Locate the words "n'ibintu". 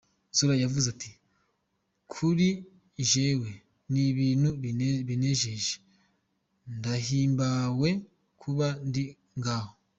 3.93-4.49